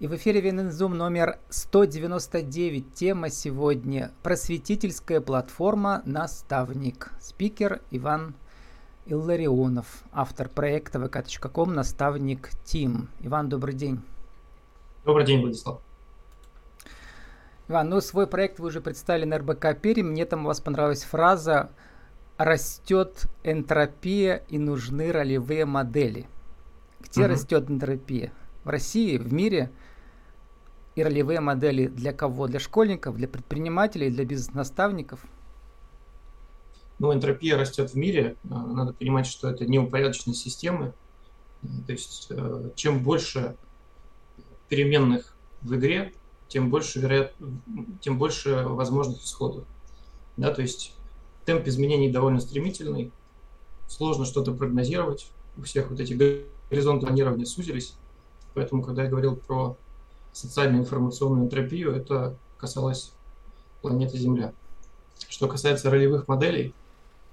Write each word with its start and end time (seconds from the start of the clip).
И 0.00 0.06
в 0.06 0.14
эфире 0.14 0.40
Винензум 0.40 0.96
номер 0.96 1.38
199. 1.50 2.94
Тема 2.94 3.28
сегодня 3.28 4.12
«Просветительская 4.22 5.20
платформа 5.20 6.00
«Наставник». 6.06 7.10
Спикер 7.20 7.82
Иван 7.90 8.34
Илларионов, 9.04 10.02
автор 10.10 10.48
проекта 10.48 10.98
vk.com 10.98 11.74
«Наставник 11.74 12.48
Тим». 12.64 13.10
Иван, 13.20 13.50
добрый 13.50 13.74
день. 13.74 14.00
Добрый 15.04 15.26
день, 15.26 15.42
Владислав. 15.42 15.82
Иван, 17.68 17.90
ну 17.90 18.00
свой 18.00 18.26
проект 18.26 18.58
вы 18.58 18.68
уже 18.68 18.80
представили 18.80 19.26
на 19.26 19.36
РБК 19.36 19.78
Перим. 19.82 20.12
Мне 20.12 20.24
там 20.24 20.44
у 20.44 20.46
вас 20.46 20.62
понравилась 20.62 21.02
фраза 21.02 21.72
«Растет 22.38 23.26
энтропия 23.44 24.44
и 24.48 24.56
нужны 24.56 25.12
ролевые 25.12 25.66
модели». 25.66 26.26
Где 27.00 27.24
угу. 27.24 27.32
растет 27.32 27.68
энтропия? 27.68 28.32
В 28.64 28.70
России, 28.70 29.18
в 29.18 29.30
мире– 29.30 29.70
и 31.00 31.04
ролевые 31.04 31.40
модели 31.40 31.86
для 31.86 32.12
кого? 32.12 32.46
Для 32.46 32.60
школьников, 32.60 33.16
для 33.16 33.26
предпринимателей, 33.26 34.10
для 34.10 34.24
бизнес-наставников? 34.24 35.20
Ну, 36.98 37.12
энтропия 37.12 37.56
растет 37.56 37.90
в 37.90 37.94
мире. 37.94 38.36
А, 38.50 38.66
надо 38.66 38.92
понимать, 38.92 39.26
что 39.26 39.48
это 39.48 39.66
неупорядоченные 39.66 40.34
системы. 40.34 40.92
То 41.86 41.92
есть, 41.92 42.28
э, 42.30 42.70
чем 42.74 43.02
больше 43.02 43.56
переменных 44.68 45.34
в 45.62 45.74
игре, 45.74 46.12
тем 46.48 46.70
больше, 46.70 47.00
вероят... 47.00 47.34
тем 48.00 48.18
больше 48.18 48.64
возможных 48.66 49.22
исходов. 49.22 49.64
Да, 50.36 50.52
то 50.52 50.62
есть 50.62 50.94
темп 51.44 51.66
изменений 51.66 52.10
довольно 52.10 52.40
стремительный, 52.40 53.12
сложно 53.88 54.24
что-то 54.24 54.52
прогнозировать. 54.52 55.30
У 55.56 55.62
всех 55.62 55.90
вот 55.90 56.00
эти 56.00 56.12
горизонты 56.70 57.06
планирования 57.06 57.44
сузились. 57.44 57.94
Поэтому, 58.54 58.82
когда 58.82 59.04
я 59.04 59.10
говорил 59.10 59.36
про 59.36 59.76
социальную 60.32 60.82
информационную 60.82 61.44
энтропию, 61.44 61.94
это 61.94 62.36
касалось 62.58 63.12
планеты 63.82 64.18
Земля. 64.18 64.52
Что 65.28 65.48
касается 65.48 65.90
ролевых 65.90 66.28
моделей, 66.28 66.74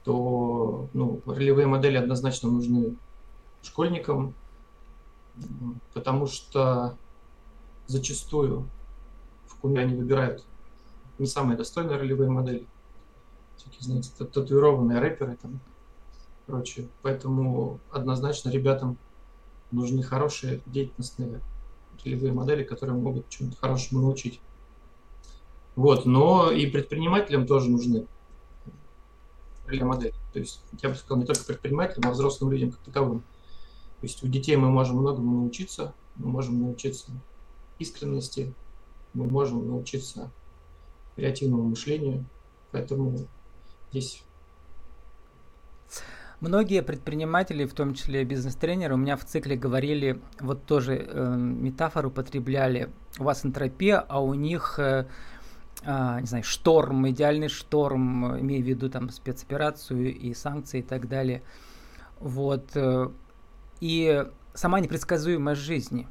то 0.04 0.88
ну, 0.94 1.22
ролевые 1.26 1.68
модели 1.68 1.98
однозначно 1.98 2.50
нужны 2.50 2.96
школьникам, 3.62 4.34
потому 5.94 6.28
что 6.28 6.96
зачастую 7.88 8.68
в 9.48 9.56
Куме 9.58 9.82
они 9.82 9.96
выбирают 9.96 10.44
не 11.20 11.26
самые 11.26 11.58
достойные 11.58 11.98
ролевые 11.98 12.30
модели. 12.30 12.66
Всякие, 13.58 13.82
знаете, 13.82 14.12
татуированные 14.18 15.00
рэперы 15.00 15.38
там 15.42 15.60
прочее. 16.46 16.88
Поэтому 17.02 17.80
однозначно 17.92 18.50
ребятам 18.50 18.98
нужны 19.72 20.04
хорошие 20.04 20.62
деятельностные 20.66 21.42
целевые 22.02 22.34
модели, 22.34 22.64
которые 22.64 22.98
могут 22.98 23.30
чему-то 23.30 23.58
хорошему 23.58 24.02
научить. 24.02 24.40
Вот, 25.76 26.06
но 26.06 26.52
и 26.52 26.66
предпринимателям 26.66 27.46
тоже 27.46 27.70
нужны 27.70 28.08
модели. 29.68 30.14
То 30.34 30.40
есть, 30.40 30.62
я 30.82 30.90
бы 30.90 30.96
сказал, 30.96 31.18
не 31.18 31.26
только 31.26 31.44
предпринимателям, 31.44 32.10
а 32.10 32.14
взрослым 32.14 32.52
людям 32.52 32.72
как 32.72 32.80
таковым. 32.82 33.20
То 33.20 34.04
есть 34.04 34.24
у 34.24 34.28
детей 34.28 34.56
мы 34.56 34.70
можем 34.70 34.98
многому 34.98 35.42
научиться, 35.42 35.94
мы 36.16 36.30
можем 36.30 36.62
научиться 36.62 37.12
искренности, 37.80 38.54
мы 39.14 39.28
можем 39.28 39.68
научиться 39.68 40.32
креативному 41.16 41.64
мышлению, 41.64 42.26
поэтому 42.72 43.28
здесь 43.92 44.24
Многие 46.40 46.84
предприниматели, 46.84 47.66
в 47.66 47.74
том 47.74 47.96
числе 47.96 48.24
бизнес-тренеры, 48.24 48.94
у 48.94 48.98
меня 48.98 49.18
в 49.18 49.26
цикле 49.26 49.56
говорили, 49.56 50.22
вот 50.40 50.66
тоже 50.66 50.96
э, 50.96 51.36
метафору 51.36 52.10
употребляли, 52.10 52.92
у 53.18 53.24
вас 53.24 53.44
энтропия, 53.44 53.98
а 53.98 54.22
у 54.22 54.36
них, 54.36 54.78
э, 54.78 55.08
э, 55.82 56.18
не 56.22 56.28
знаю, 56.28 56.44
шторм, 56.44 57.10
идеальный 57.10 57.48
шторм, 57.48 58.40
имея 58.40 58.62
в 58.62 58.68
виду 58.68 58.88
там 58.88 59.10
спецоперацию 59.10 60.14
и 60.16 60.36
санкции 60.36 60.82
и 60.82 60.84
так 60.84 61.08
далее. 61.08 61.42
Вот. 62.20 62.70
Э, 62.76 63.10
и 63.80 64.24
сама 64.54 64.80
непредсказуемость 64.80 65.62
жизни. 65.62 66.08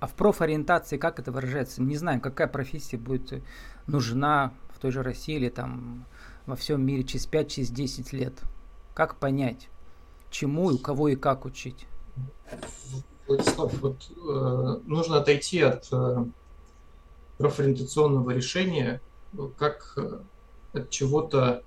А 0.00 0.08
в 0.08 0.14
профориентации 0.14 0.96
как 0.96 1.20
это 1.20 1.30
выражается? 1.30 1.80
Не 1.80 1.96
знаю, 1.96 2.20
какая 2.20 2.48
профессия 2.48 2.96
будет 2.96 3.40
нужна 3.86 4.52
в 4.74 4.80
той 4.80 4.90
же 4.90 5.04
России 5.04 5.36
или 5.36 5.48
там 5.48 6.06
во 6.46 6.56
всем 6.56 6.84
мире 6.84 7.04
через 7.04 7.28
5-10 7.28 7.44
через 7.46 8.12
лет. 8.12 8.42
Как 9.00 9.16
понять, 9.16 9.70
чему 10.30 10.70
и 10.70 10.74
у 10.74 10.78
кого 10.78 11.08
и 11.08 11.16
как 11.16 11.46
учить? 11.46 11.86
Владислав, 13.26 13.72
вот 13.80 13.96
э, 14.10 14.80
нужно 14.84 15.16
отойти 15.16 15.62
от 15.62 15.88
э, 15.90 16.24
профориентационного 17.38 18.32
решения, 18.32 19.00
как 19.56 19.94
э, 19.96 20.20
от 20.74 20.90
чего-то, 20.90 21.64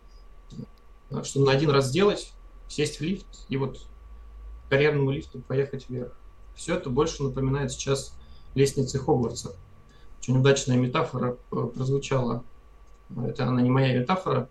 э, 1.10 1.24
что 1.24 1.40
на 1.40 1.54
один 1.54 1.72
раз 1.72 1.88
сделать, 1.88 2.34
сесть 2.68 3.00
в 3.00 3.02
лифт 3.02 3.48
и 3.50 3.58
вот 3.58 3.80
к 4.68 4.70
карьерному 4.70 5.10
лифту 5.10 5.40
поехать 5.40 5.90
вверх. 5.90 6.16
Все 6.54 6.76
это 6.76 6.92
больше 6.92 7.24
напоминает 7.24 7.72
сейчас 7.72 8.16
лестницы 8.54 9.00
Хогвартса. 9.00 9.56
Очень 10.20 10.38
удачная 10.38 10.78
метафора 10.78 11.36
э, 11.52 11.56
прозвучала. 11.74 12.44
Это 13.26 13.48
она 13.48 13.64
не 13.64 13.72
моя 13.72 14.00
метафора. 14.00 14.50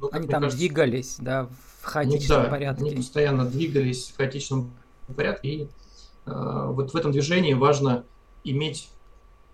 Ну, 0.00 0.08
они 0.12 0.28
там 0.28 0.42
кажется, 0.42 0.58
двигались, 0.58 1.16
да, 1.18 1.48
в 1.80 1.84
хаотичном 1.84 2.38
ну, 2.38 2.44
да, 2.44 2.50
порядке. 2.50 2.84
Они 2.84 2.96
постоянно 2.96 3.44
двигались 3.44 4.08
в 4.10 4.16
хаотичном 4.16 4.72
порядке. 5.14 5.48
И 5.48 5.68
э, 6.26 6.66
вот 6.70 6.92
в 6.92 6.96
этом 6.96 7.12
движении 7.12 7.54
важно 7.54 8.04
иметь 8.44 8.90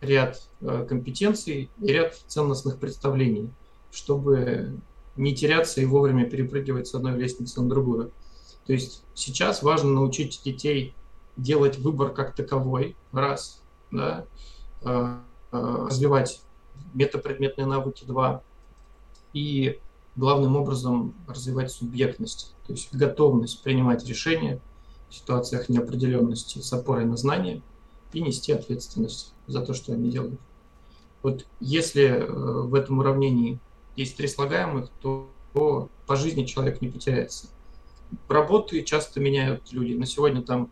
ряд 0.01 0.43
э, 0.61 0.87
компетенций 0.89 1.71
и 1.81 1.87
ряд 1.87 2.15
ценностных 2.27 2.79
представлений, 2.79 3.51
чтобы 3.91 4.79
не 5.17 5.35
теряться 5.35 5.81
и 5.81 5.85
вовремя 5.85 6.29
перепрыгивать 6.29 6.89
с 6.89 6.95
одной 6.95 7.17
лестницы 7.17 7.63
на 7.63 7.69
другую. 7.69 8.13
То 8.67 8.73
есть 8.73 9.03
сейчас 9.15 9.63
важно 9.63 9.91
научить 9.91 10.41
детей 10.45 10.95
делать 11.37 11.79
выбор 11.79 12.11
как 12.11 12.35
таковой, 12.35 12.97
раз, 13.13 13.61
да, 13.91 14.27
э, 14.83 15.17
э, 15.53 15.87
развивать 15.87 16.41
метапредметные 16.93 17.67
навыки, 17.67 18.05
два, 18.05 18.43
и 19.33 19.81
главным 20.17 20.57
образом 20.57 21.15
развивать 21.27 21.71
субъектность, 21.71 22.55
то 22.67 22.73
есть 22.73 22.95
готовность 22.95 23.63
принимать 23.63 24.07
решения 24.07 24.61
в 25.09 25.15
ситуациях 25.15 25.69
неопределенности 25.69 26.59
с 26.59 26.73
опорой 26.73 27.05
на 27.05 27.17
знания 27.17 27.63
и 28.13 28.21
нести 28.21 28.53
ответственность 28.53 29.33
за 29.47 29.61
то, 29.61 29.75
что 29.75 29.93
они 29.93 30.11
делают. 30.11 30.41
Вот 31.23 31.47
если 31.61 32.05
э, 32.05 32.27
в 32.27 32.75
этом 32.75 32.99
уравнении 32.99 33.59
есть 33.97 34.17
три 34.17 34.29
слагаемых, 34.29 34.91
то, 35.01 35.29
по 35.53 36.17
жизни 36.17 36.45
человек 36.45 36.83
не 36.83 36.89
потеряется. 36.89 37.47
Работы 38.29 38.83
часто 38.83 39.21
меняют 39.21 39.73
люди. 39.73 39.95
На 39.95 40.05
сегодня 40.05 40.43
там 40.43 40.69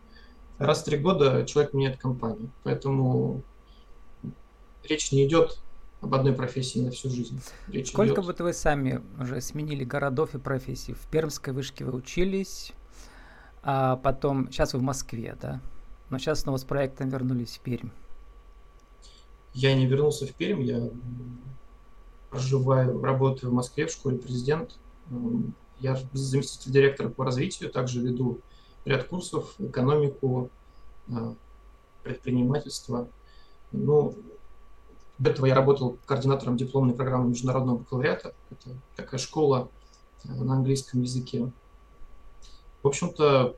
раз 0.58 0.82
в 0.82 0.84
три 0.84 0.98
года 0.98 1.46
человек 1.46 1.72
меняет 1.72 1.98
компанию. 1.98 2.50
Поэтому 2.64 3.42
речь 4.82 5.12
не 5.12 5.24
идет 5.24 5.60
об 6.02 6.14
одной 6.14 6.32
профессии 6.34 6.80
на 6.80 6.90
всю 6.90 7.08
жизнь. 7.08 7.40
Речь 7.68 7.90
Сколько 7.90 8.14
идет... 8.14 8.26
вот 8.26 8.40
вы 8.40 8.52
сами 8.52 9.00
уже 9.18 9.40
сменили 9.40 9.84
городов 9.84 10.34
и 10.34 10.38
профессий? 10.38 10.92
В 10.94 11.06
Пермской 11.06 11.52
вышке 11.52 11.84
вы 11.84 11.92
учились, 11.92 12.72
а 13.62 13.96
потом, 13.96 14.50
сейчас 14.50 14.74
вы 14.74 14.80
в 14.80 14.82
Москве, 14.82 15.36
да? 15.40 15.60
Но 16.10 16.18
сейчас 16.18 16.40
снова 16.40 16.56
с 16.56 16.64
проектом 16.64 17.08
вернулись 17.08 17.56
в 17.56 17.60
Пермь. 17.60 17.90
Я 19.54 19.74
не 19.74 19.86
вернулся 19.86 20.26
в 20.26 20.34
Пермь, 20.34 20.62
я 20.62 20.90
проживаю, 22.30 23.00
работаю 23.02 23.50
в 23.50 23.54
Москве 23.54 23.86
в 23.86 23.90
школе 23.90 24.18
президент. 24.18 24.78
Я 25.78 25.98
заместитель 26.12 26.72
директора 26.72 27.10
по 27.10 27.24
развитию, 27.24 27.70
также 27.70 28.00
веду 28.00 28.40
ряд 28.84 29.04
курсов, 29.04 29.54
экономику, 29.58 30.50
а, 31.08 31.34
предпринимательство. 32.02 33.08
Ну, 33.70 34.16
до 35.22 35.30
этого 35.30 35.46
я 35.46 35.54
работал 35.54 35.98
координатором 36.04 36.56
дипломной 36.56 36.94
программы 36.94 37.30
международного 37.30 37.78
бакалавриата. 37.78 38.34
Это 38.50 38.70
такая 38.96 39.20
школа 39.20 39.68
э, 40.24 40.32
на 40.32 40.54
английском 40.54 41.00
языке. 41.00 41.52
В 42.82 42.88
общем-то, 42.88 43.54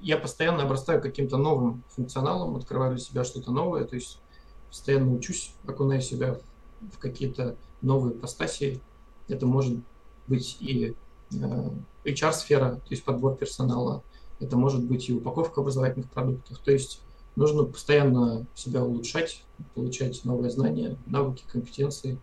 я 0.00 0.18
постоянно 0.18 0.64
обрастаю 0.64 1.00
каким-то 1.00 1.38
новым 1.38 1.82
функционалом, 1.88 2.56
открываю 2.56 2.94
для 2.94 3.02
себя 3.02 3.24
что-то 3.24 3.52
новое, 3.52 3.84
то 3.84 3.94
есть 3.94 4.20
постоянно 4.68 5.14
учусь, 5.14 5.54
окунаю 5.66 6.02
себя 6.02 6.38
в 6.92 6.98
какие-то 6.98 7.56
новые 7.80 8.14
постаси. 8.14 8.82
Это 9.28 9.46
может 9.46 9.78
быть 10.26 10.58
и 10.60 10.94
э, 11.32 11.70
HR-сфера, 12.04 12.72
то 12.74 12.90
есть 12.90 13.04
подбор 13.04 13.34
персонала, 13.34 14.02
это 14.40 14.58
может 14.58 14.84
быть 14.84 15.08
и 15.08 15.14
упаковка 15.14 15.62
образовательных 15.62 16.10
продуктов. 16.10 16.58
То 16.58 16.70
есть 16.70 17.00
нужно 17.40 17.64
постоянно 17.64 18.46
себя 18.54 18.84
улучшать, 18.84 19.42
получать 19.74 20.24
новые 20.24 20.50
знания, 20.50 20.96
навыки, 21.06 21.42
компетенции. 21.50 22.18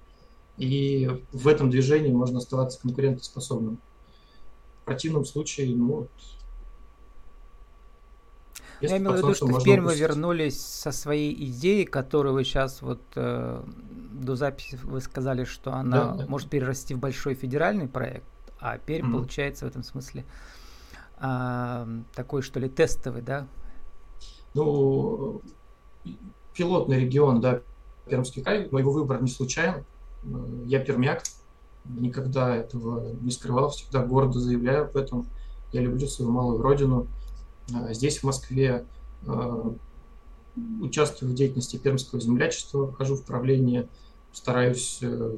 И 0.57 1.09
в 1.31 1.47
этом 1.47 1.71
движении 1.71 2.11
можно 2.11 2.37
оставаться 2.37 2.79
конкурентоспособным. 2.79 3.79
В 4.81 4.85
противном 4.85 5.25
случае, 5.25 5.75
ну, 5.75 6.07
Я 8.79 8.97
имею 8.97 9.13
в 9.13 9.17
виду, 9.17 9.33
что 9.33 9.47
в 9.47 9.63
Пермь 9.63 9.85
вы 9.85 9.95
вернулись 9.95 10.61
со 10.61 10.91
своей 10.91 11.33
идеей, 11.49 11.85
которую 11.85 12.33
вы 12.33 12.43
сейчас 12.43 12.83
вот 12.83 13.01
э, 13.15 13.63
до 14.11 14.35
записи 14.35 14.79
вы 14.83 15.01
сказали, 15.01 15.45
что 15.45 15.73
она 15.73 16.11
да, 16.11 16.13
да. 16.13 16.25
может 16.27 16.47
перерасти 16.47 16.93
в 16.93 16.99
большой 16.99 17.33
федеральный 17.33 17.87
проект, 17.87 18.27
а 18.59 18.77
Пермь 18.77 19.07
mm-hmm. 19.07 19.13
получается 19.13 19.65
в 19.65 19.69
этом 19.69 19.83
смысле 19.83 20.25
э, 21.19 22.01
такой, 22.13 22.43
что 22.43 22.59
ли, 22.59 22.69
тестовый, 22.69 23.23
да? 23.23 23.47
Ну, 24.57 25.41
пилотный 26.55 26.99
регион, 26.99 27.41
да, 27.41 27.61
Пермский 28.09 28.41
край, 28.41 28.67
но 28.71 28.79
его 28.79 28.91
выбор 28.91 29.21
не 29.21 29.29
случайен. 29.29 29.85
Я 30.65 30.79
пермяк, 30.79 31.23
никогда 31.85 32.55
этого 32.55 33.13
не 33.21 33.29
скрывал, 33.29 33.69
всегда 33.69 34.03
гордо 34.03 34.39
заявляю 34.39 34.85
об 34.85 34.97
этом. 34.97 35.27
Я 35.71 35.81
люблю 35.81 36.07
свою 36.07 36.31
малую 36.31 36.61
родину. 36.61 37.05
А, 37.71 37.93
здесь, 37.93 38.19
в 38.19 38.23
Москве, 38.23 38.85
а, 39.27 39.75
участвую 40.81 41.33
в 41.33 41.35
деятельности 41.35 41.77
пермского 41.77 42.19
землячества, 42.19 42.87
вхожу 42.91 43.15
в 43.15 43.25
правление, 43.25 43.87
стараюсь 44.33 44.99
э, 45.01 45.37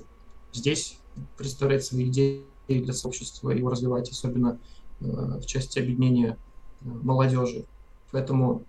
здесь 0.54 0.98
представлять 1.38 1.84
свои 1.84 2.08
идеи 2.08 2.46
для 2.68 2.94
сообщества, 2.94 3.50
его 3.50 3.70
развивать, 3.70 4.10
особенно 4.10 4.60
э, 5.02 5.06
в 5.06 5.46
части 5.46 5.80
объединения 5.80 6.38
э, 6.82 6.86
молодежи. 6.86 7.66
Поэтому 8.12 8.64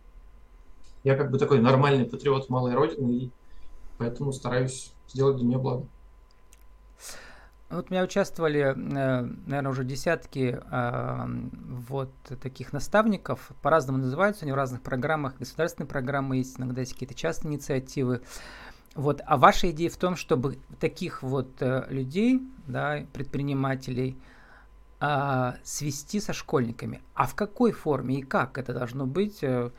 я 1.05 1.17
как 1.17 1.31
бы 1.31 1.39
такой 1.39 1.61
нормальный 1.61 2.05
патриот 2.05 2.49
малой 2.49 2.75
родины, 2.75 3.11
и 3.11 3.31
поэтому 3.99 4.33
стараюсь 4.33 4.93
сделать 5.09 5.37
для 5.37 5.47
нее 5.47 5.59
благо. 5.59 5.87
Вот 7.71 7.87
у 7.89 7.95
меня 7.95 8.03
участвовали, 8.03 8.61
э, 8.61 8.73
наверное, 9.47 9.71
уже 9.71 9.85
десятки 9.85 10.61
а, 10.71 11.29
вот 11.29 12.11
таких 12.43 12.73
наставников. 12.73 13.53
По-разному 13.63 13.99
называются 13.99 14.43
они 14.43 14.51
в 14.51 14.57
разных 14.57 14.83
программах. 14.83 15.39
Государственные 15.39 15.89
программы 15.89 16.39
есть, 16.39 16.59
иногда 16.59 16.81
есть 16.81 16.95
какие-то 16.95 17.15
частные 17.15 17.55
инициативы. 17.55 18.23
Вот. 18.97 19.23
А 19.25 19.37
ваша 19.37 19.71
идея 19.71 19.89
в 19.89 19.97
том, 19.97 20.17
чтобы 20.17 20.59
таких 20.81 21.23
вот 21.23 21.63
э, 21.63 21.87
людей, 21.91 22.43
да, 22.67 23.05
предпринимателей, 23.13 24.19
а, 24.99 25.55
свести 25.63 26.21
со 26.21 26.33
школьниками. 26.33 27.03
А 27.15 27.27
в 27.27 27.37
какой 27.37 27.71
форме 27.71 28.19
и 28.19 28.23
как 28.23 28.59
это 28.59 28.75
должно 28.75 29.07
быть, 29.07 29.39
э, 29.43 29.71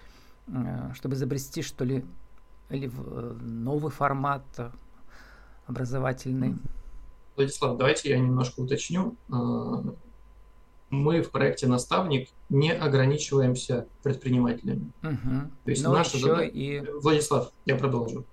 чтобы 0.94 1.16
изобрести, 1.16 1.62
что 1.62 1.86
ли, 1.86 2.06
или 2.70 2.90
новый 3.42 3.92
формат 3.92 4.44
образовательный? 5.68 6.56
Владислав, 7.36 7.78
давайте 7.78 8.10
я 8.10 8.20
немножко 8.20 8.60
уточню. 8.60 9.16
А, 9.32 9.84
мы 10.90 11.22
в 11.22 11.32
проекте 11.32 11.68
«Наставник» 11.68 12.30
не 12.50 12.74
ограничиваемся 12.74 13.88
предпринимателями. 14.04 14.92
Угу. 15.02 15.52
То 15.64 15.72
есть 15.72 15.84
Но 15.84 15.94
наша 15.94 16.18
задача... 16.18 16.44
И... 16.44 16.82
Владислав, 17.02 17.52
я 17.66 17.78
продолжу. 17.78 18.26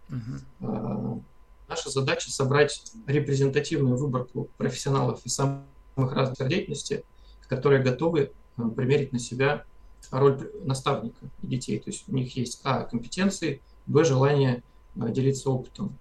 Угу. 0.60 1.24
Наша 1.68 1.90
задача 1.90 2.30
собрать 2.30 2.82
репрезентативную 3.06 3.96
выборку 3.96 4.48
профессионалов 4.56 5.24
из 5.24 5.34
самых 5.34 5.62
разных 5.96 6.48
деятельностей, 6.48 7.04
которые 7.48 7.82
готовы 7.82 8.32
примерить 8.74 9.12
на 9.12 9.20
себя 9.20 9.64
роль 10.10 10.50
наставника 10.64 11.26
детей. 11.42 11.78
То 11.78 11.90
есть 11.90 12.04
у 12.08 12.14
них 12.14 12.36
есть 12.36 12.60
а. 12.64 12.84
компетенции, 12.84 13.60
б. 13.86 14.04
желание 14.04 14.62
делиться 14.94 15.50
опытом 15.50 15.96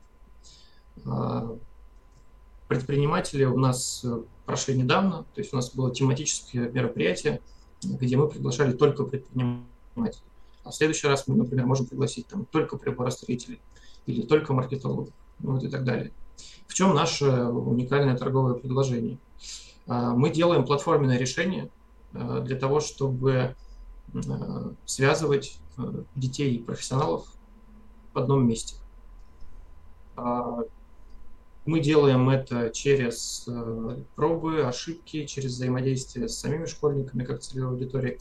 предприниматели 2.68 3.45
у 3.45 3.57
нас 3.57 4.01
э, 4.04 4.21
прошли 4.45 4.75
недавно, 4.77 5.25
то 5.33 5.42
есть 5.42 5.54
у 5.54 5.56
нас 5.56 5.74
было 5.74 5.94
тематическое 5.94 6.69
мероприятие, 6.69 7.42
где 7.81 8.18
мы 8.18 8.27
приглашали 8.27 8.74
только 8.74 9.04
предпринимателей. 9.06 10.24
А 10.63 10.71
в 10.71 10.75
следующий 10.75 11.07
раз 11.07 11.27
мы, 11.27 11.36
например, 11.36 11.65
можем 11.65 11.86
пригласить 11.86 12.27
там 12.27 12.45
только 12.45 12.77
приборостроителей 12.77 13.62
или 14.06 14.21
только 14.24 14.54
маркетологов, 14.54 15.13
ну 15.39 15.54
вот 15.54 15.63
и 15.63 15.69
так 15.69 15.83
далее. 15.86 16.12
В 16.68 16.74
чем 16.74 16.94
наше 16.94 17.25
уникальное 17.25 18.18
торговое 18.18 18.56
предложение? 18.56 19.18
А, 19.88 20.12
мы 20.13 20.30
делаем 20.30 20.65
платформенное 20.65 21.18
решение 21.18 21.69
для 22.13 22.56
того, 22.56 22.80
чтобы 22.80 23.56
связывать 24.86 25.59
детей 26.15 26.56
и 26.56 26.63
профессионалов 26.63 27.27
в 28.13 28.18
одном 28.18 28.48
месте. 28.48 28.75
А, 30.15 30.63
мы 31.68 31.81
делаем 31.81 32.30
это 32.30 32.69
через 32.69 33.45
э, 33.48 33.98
пробы, 34.15 34.62
ошибки, 34.62 35.25
через 35.25 35.51
взаимодействие 35.51 36.30
с 36.30 36.38
самими 36.38 36.65
школьниками, 36.65 37.25
как 37.25 37.42
целевой 37.42 37.71
аудиторией. 37.71 38.19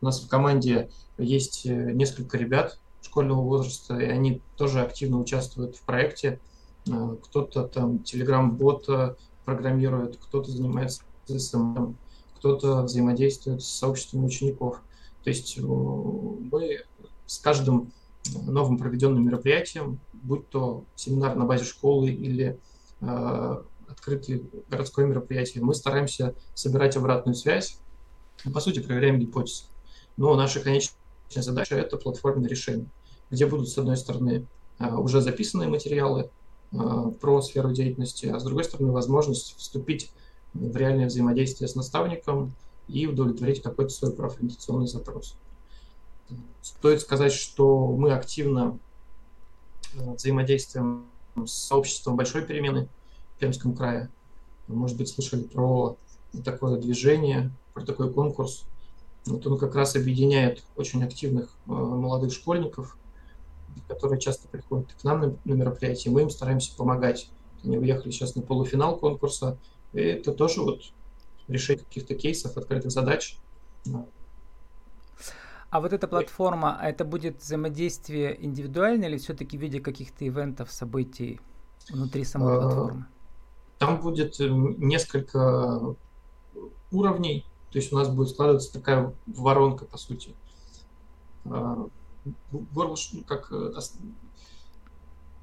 У 0.00 0.04
нас 0.04 0.20
в 0.20 0.28
команде 0.28 0.90
есть 1.16 1.64
э, 1.64 1.92
несколько 1.92 2.36
ребят 2.36 2.80
школьного 3.00 3.40
возраста, 3.42 3.98
и 3.98 4.04
они 4.04 4.42
тоже 4.56 4.80
активно 4.80 5.20
участвуют 5.20 5.76
в 5.76 5.82
проекте. 5.82 6.40
Э, 6.88 7.16
кто-то 7.22 7.68
там 7.68 8.00
телеграм-бота 8.00 9.16
программирует, 9.44 10.16
кто-то 10.16 10.50
занимается 10.50 11.02
SMM, 11.28 11.96
кто-то 12.36 12.82
взаимодействует 12.82 13.62
с 13.62 13.68
сообществом 13.68 14.24
учеников. 14.24 14.82
То 15.24 15.30
есть 15.30 15.58
мы 15.58 16.80
с 17.26 17.38
каждым 17.38 17.92
новым 18.46 18.78
проведенным 18.78 19.26
мероприятием, 19.26 20.00
будь 20.12 20.48
то 20.48 20.84
семинар 20.96 21.36
на 21.36 21.44
базе 21.44 21.64
школы 21.64 22.10
или 22.10 22.58
Э, 23.00 23.62
открытое 23.88 24.42
городское 24.68 25.06
мероприятие, 25.06 25.64
мы 25.64 25.74
стараемся 25.74 26.34
собирать 26.54 26.96
обратную 26.96 27.34
связь, 27.34 27.78
по 28.52 28.60
сути, 28.60 28.80
проверяем 28.80 29.18
гипотезы. 29.18 29.64
Но 30.18 30.34
наша 30.34 30.60
конечная 30.60 30.92
задача– 31.36 31.74
это 31.76 31.96
платформенное 31.96 32.50
решение, 32.50 32.86
где 33.30 33.46
будут, 33.46 33.70
с 33.70 33.78
одной 33.78 33.96
стороны, 33.96 34.46
э, 34.78 34.94
уже 34.94 35.22
записанные 35.22 35.68
материалы 35.68 36.30
э, 36.72 36.76
про 37.20 37.40
сферу 37.40 37.72
деятельности, 37.72 38.26
а 38.26 38.38
с 38.38 38.44
другой 38.44 38.64
стороны, 38.64 38.92
возможность 38.92 39.56
вступить 39.56 40.10
в 40.52 40.76
реальное 40.76 41.06
взаимодействие 41.06 41.68
с 41.68 41.74
наставником 41.74 42.52
и 42.88 43.06
удовлетворить 43.06 43.62
какой-то 43.62 43.90
свой 43.90 44.12
профориентационный 44.12 44.86
запрос. 44.86 45.36
Стоит 46.62 47.00
сказать, 47.00 47.32
что 47.32 47.88
мы 47.88 48.12
активно 48.12 48.78
взаимодействуем 49.94 51.06
с 51.36 51.52
сообществом 51.52 52.16
большой 52.16 52.42
перемены 52.42 52.88
в 53.36 53.38
Пермском 53.38 53.74
крае. 53.74 54.10
Вы, 54.66 54.76
может 54.76 54.96
быть, 54.96 55.08
слышали 55.08 55.44
про 55.44 55.96
такое 56.44 56.78
движение, 56.78 57.50
про 57.74 57.84
такой 57.84 58.12
конкурс. 58.12 58.64
Вот 59.24 59.46
он 59.46 59.58
как 59.58 59.74
раз 59.74 59.96
объединяет 59.96 60.62
очень 60.76 61.02
активных 61.02 61.50
э, 61.66 61.70
молодых 61.70 62.32
школьников, 62.32 62.96
которые 63.88 64.20
часто 64.20 64.48
приходят 64.48 64.92
к 64.92 65.04
нам 65.04 65.20
на, 65.20 65.36
на 65.44 65.52
мероприятия. 65.54 66.10
Мы 66.10 66.22
им 66.22 66.30
стараемся 66.30 66.74
помогать. 66.76 67.30
Они 67.64 67.78
уехали 67.78 68.10
сейчас 68.10 68.34
на 68.36 68.42
полуфинал 68.42 68.96
конкурса. 68.98 69.58
И 69.92 70.00
это 70.00 70.32
тоже 70.32 70.62
вот 70.62 70.82
решение 71.48 71.84
каких-то 71.84 72.14
кейсов, 72.14 72.56
открытых 72.56 72.90
задач. 72.90 73.38
А 75.70 75.80
вот 75.80 75.92
эта 75.92 76.08
платформа, 76.08 76.78
это 76.82 77.04
будет 77.04 77.42
взаимодействие 77.42 78.42
индивидуальное 78.42 79.08
или 79.08 79.18
все-таки 79.18 79.58
в 79.58 79.60
виде 79.60 79.80
каких-то 79.80 80.26
ивентов, 80.26 80.72
событий 80.72 81.40
внутри 81.90 82.24
самой 82.24 82.56
а, 82.56 82.60
платформы? 82.60 83.06
Там 83.78 84.00
будет 84.00 84.40
э, 84.40 84.48
несколько 84.48 85.94
уровней, 86.90 87.44
то 87.70 87.78
есть 87.78 87.92
у 87.92 87.96
нас 87.96 88.08
будет 88.08 88.30
складываться 88.30 88.72
такая 88.72 89.14
воронка, 89.26 89.84
по 89.84 89.98
сути. 89.98 90.34
А, 91.44 91.86
как 93.26 93.52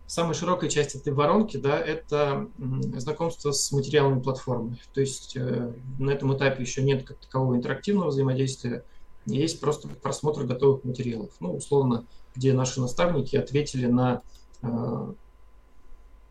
самая 0.08 0.34
широкая 0.34 0.70
часть 0.70 0.96
этой 0.96 1.14
воронки, 1.14 1.58
да, 1.58 1.80
это 1.80 2.48
знакомство 2.96 3.52
с 3.52 3.72
материалами 3.72 4.22
платформы. 4.22 4.78
То 4.94 5.02
есть 5.02 5.36
э, 5.36 5.74
на 6.00 6.12
этом 6.12 6.36
этапе 6.36 6.64
еще 6.64 6.84
нет 6.84 7.06
как 7.06 7.18
такового 7.18 7.56
интерактивного 7.56 8.10
взаимодействия, 8.10 8.84
есть 9.26 9.60
просто 9.60 9.88
просмотр 9.88 10.44
готовых 10.44 10.84
материалов. 10.84 11.32
Ну, 11.40 11.56
условно, 11.56 12.06
где 12.36 12.54
наши 12.54 12.80
наставники 12.80 13.36
ответили 13.36 13.88
на 13.88 14.22
э, 14.62 15.14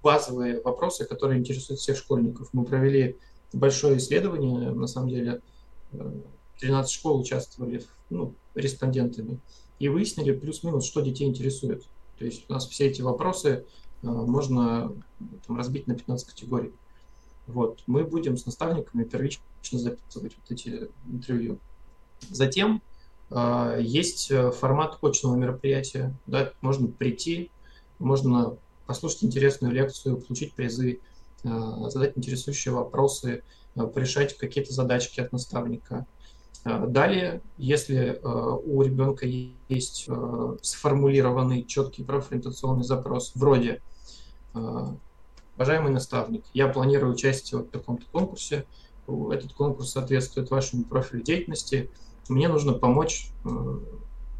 базовые 0.02 0.61
вопросы, 0.61 1.04
которые 1.04 1.40
интересуют 1.40 1.81
всех 1.81 1.97
школьников. 1.97 2.50
Мы 2.52 2.64
провели 2.64 3.16
большое 3.52 3.99
исследование, 3.99 4.71
на 4.71 4.87
самом 4.87 5.09
деле, 5.09 5.40
13 6.61 6.93
э, 6.93 6.95
школ 6.95 7.21
участвовали 7.21 7.83
ну, 8.11 8.35
респондентами 8.54 9.40
и 9.78 9.88
выяснили 9.88 10.33
плюс-минус, 10.33 10.85
что 10.85 11.00
детей 11.00 11.26
интересует. 11.26 11.85
То 12.18 12.25
есть 12.25 12.49
у 12.49 12.52
нас 12.52 12.66
все 12.66 12.87
эти 12.87 13.02
вопросы 13.02 13.64
э, 14.02 14.06
можно 14.06 14.92
там, 15.47 15.56
разбить 15.56 15.87
на 15.87 15.94
15 15.94 16.28
категорий. 16.28 16.73
Вот. 17.47 17.83
Мы 17.87 18.04
будем 18.04 18.37
с 18.37 18.47
наставниками 18.47 19.04
первично 19.04 19.42
записывать 19.73 20.37
вот 20.37 20.50
эти 20.50 20.88
интервью. 21.06 21.59
Затем 22.30 22.83
э, 23.30 23.78
есть 23.80 24.30
э, 24.30 24.50
формат 24.50 24.99
очного 25.02 25.37
мероприятия. 25.37 26.14
Да, 26.26 26.52
можно 26.61 26.88
прийти, 26.88 27.50
можно 27.99 28.56
послушать 28.87 29.25
интересную 29.25 29.73
лекцию, 29.73 30.18
получить 30.21 30.54
призы, 30.54 31.00
э, 31.42 31.49
задать 31.88 32.16
интересующие 32.16 32.75
вопросы, 32.75 33.42
э, 33.76 33.87
порешать 33.87 34.37
какие-то 34.37 34.73
задачки 34.73 35.21
от 35.21 35.33
наставника. 35.33 36.06
Далее, 36.64 37.42
если 37.59 38.21
у 38.23 38.80
ребенка 38.80 39.26
есть 39.26 40.09
сформулированный 40.62 41.64
четкий 41.64 42.02
профориентационный 42.02 42.85
запрос 42.85 43.33
вроде 43.35 43.83
«Уважаемый 45.56 45.92
наставник, 45.92 46.44
я 46.54 46.68
планирую 46.68 47.12
участие 47.12 47.61
в 47.61 47.68
таком-то 47.68 48.06
конкурсе, 48.11 48.64
этот 49.06 49.52
конкурс 49.52 49.90
соответствует 49.90 50.50
вашему 50.50 50.85
профилю 50.85 51.23
деятельности, 51.23 51.90
мне 52.30 52.49
нужно 52.49 52.73
помочь 52.73 53.30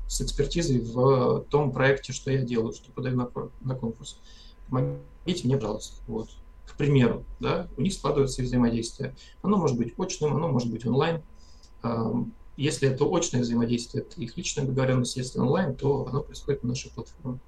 с 0.09 0.21
экспертизой 0.23 0.81
в 0.81 1.45
том 1.50 1.73
проекте, 1.73 2.14
что 2.14 2.31
я 2.31 2.43
делаю, 2.43 2.73
что 2.73 2.90
подаю 2.90 3.16
на, 3.16 3.31
на 3.61 3.75
конкурс. 3.75 4.19
Помогите 4.69 5.47
мне, 5.47 5.57
пожалуйста. 5.57 6.02
Вот. 6.07 6.31
К 6.66 6.76
примеру, 6.76 7.25
да, 7.40 7.69
у 7.76 7.83
них 7.83 7.93
складывается 7.93 8.43
взаимодействие. 8.43 9.14
Оно 9.43 9.59
может 9.59 9.76
быть 9.76 9.93
очным, 9.99 10.35
оно 10.35 10.49
может 10.49 10.71
быть 10.71 10.87
онлайн. 10.87 11.23
Если 12.57 12.88
это 12.88 13.05
очное 13.05 13.43
взаимодействие, 13.43 14.05
это 14.05 14.21
их 14.21 14.37
личная 14.37 14.64
договоренность. 14.64 15.17
Если 15.17 15.38
онлайн, 15.38 15.75
то 15.75 16.07
оно 16.07 16.23
происходит 16.23 16.62
на 16.62 16.71
нашей 16.71 16.91
платформе. 16.91 17.41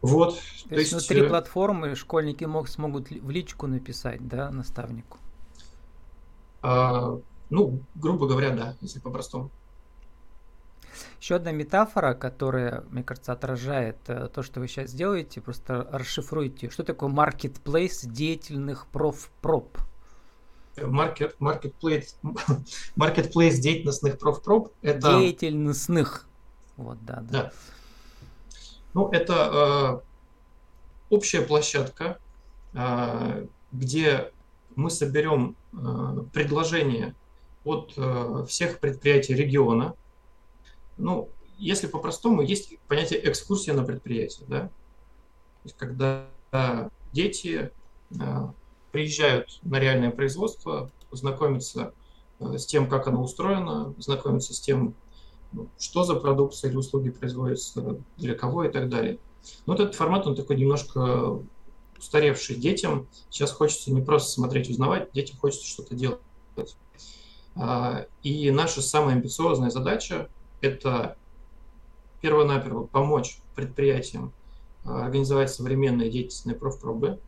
Вот. 0.00 0.34
То, 0.64 0.68
то 0.70 0.74
есть 0.76 0.92
внутри 0.92 1.22
э, 1.22 1.28
платформы 1.28 1.94
школьники 1.94 2.44
мог, 2.44 2.68
смогут 2.68 3.10
в 3.10 3.30
личку 3.30 3.66
написать, 3.66 4.26
да, 4.26 4.50
наставнику? 4.50 5.18
А, 6.62 7.18
ну, 7.50 7.80
грубо 7.94 8.26
говоря, 8.26 8.54
да, 8.54 8.76
если 8.80 9.00
по-простому. 9.00 9.50
Еще 11.20 11.34
одна 11.34 11.52
метафора, 11.52 12.14
которая, 12.14 12.84
мне 12.90 13.02
кажется, 13.02 13.32
отражает 13.32 13.96
э, 14.06 14.28
то, 14.32 14.42
что 14.42 14.60
вы 14.60 14.68
сейчас 14.68 14.92
делаете, 14.92 15.40
просто 15.40 15.88
расшифруйте. 15.90 16.70
Что 16.70 16.84
такое 16.84 17.10
marketplace 17.10 18.06
деятельных 18.06 18.86
профпроб? 18.86 19.76
Market, 20.76 21.36
marketplace, 21.38 22.14
marketplace 22.96 23.56
деятельностных 23.58 24.18
профпроб 24.18 24.72
это... 24.82 25.18
Деятельностных. 25.20 26.28
Вот, 26.76 26.98
да, 27.04 27.20
да. 27.22 27.42
да. 27.42 27.52
Ну, 28.92 29.08
это 29.10 30.02
э, 30.02 31.14
общая 31.14 31.42
площадка, 31.42 32.18
э, 32.74 33.46
где 33.72 34.32
мы 34.74 34.90
соберем 34.90 35.56
э, 35.72 35.76
предложения 36.32 37.14
от 37.64 37.92
э, 37.96 38.44
всех 38.48 38.78
предприятий 38.78 39.34
региона, 39.34 39.94
ну, 40.98 41.30
если 41.58 41.86
по-простому, 41.86 42.42
есть 42.42 42.78
понятие 42.88 43.26
экскурсия 43.28 43.74
на 43.74 43.82
предприятие, 43.82 44.46
да? 44.48 44.60
То 44.60 45.64
есть, 45.64 45.76
когда 45.76 46.26
дети 47.12 47.72
э, 48.10 48.48
приезжают 48.96 49.58
на 49.62 49.78
реальное 49.78 50.10
производство, 50.10 50.90
знакомятся 51.10 51.92
э, 52.40 52.56
с 52.56 52.64
тем, 52.64 52.88
как 52.88 53.06
оно 53.06 53.22
устроено, 53.22 53.94
знакомятся 53.98 54.54
с 54.54 54.60
тем, 54.60 54.94
ну, 55.52 55.68
что 55.78 56.04
за 56.04 56.14
продукция 56.14 56.70
или 56.70 56.78
услуги 56.78 57.10
производятся, 57.10 57.98
для 58.16 58.34
кого 58.34 58.64
и 58.64 58.70
так 58.70 58.88
далее. 58.88 59.18
Но 59.66 59.74
вот 59.74 59.80
этот 59.80 59.96
формат, 59.96 60.26
он 60.26 60.34
такой 60.34 60.56
немножко 60.56 61.38
устаревший. 61.98 62.56
Детям 62.56 63.06
сейчас 63.28 63.52
хочется 63.52 63.92
не 63.92 64.00
просто 64.00 64.30
смотреть, 64.30 64.70
узнавать, 64.70 65.12
детям 65.12 65.36
хочется 65.36 65.66
что-то 65.66 65.94
делать. 65.94 66.18
А, 67.54 68.06
и 68.22 68.50
наша 68.50 68.80
самая 68.80 69.16
амбициозная 69.16 69.68
задача 69.68 70.30
это 70.62 71.18
перво-наперво 72.22 72.86
помочь 72.86 73.40
предприятиям 73.54 74.32
а, 74.86 75.04
организовать 75.04 75.50
современные 75.50 76.10
деятельные 76.10 76.56
профпробы 76.56 77.20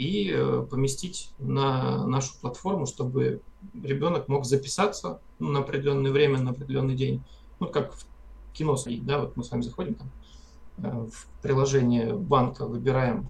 и 0.00 0.30
э, 0.32 0.66
поместить 0.70 1.30
на 1.38 2.06
нашу 2.06 2.32
платформу, 2.40 2.86
чтобы 2.86 3.42
ребенок 3.82 4.28
мог 4.28 4.46
записаться 4.46 5.20
ну, 5.38 5.50
на 5.50 5.58
определенное 5.58 6.10
время, 6.10 6.40
на 6.40 6.52
определенный 6.52 6.96
день. 6.96 7.22
Ну, 7.58 7.68
как 7.68 7.92
в 7.92 8.06
кино 8.54 8.76
стоит, 8.76 9.04
да, 9.04 9.18
вот 9.18 9.36
мы 9.36 9.44
с 9.44 9.50
вами 9.50 9.60
заходим 9.60 9.96
там 9.96 10.10
э, 10.78 11.06
в 11.10 11.42
приложение 11.42 12.14
банка, 12.14 12.64
выбираем 12.64 13.28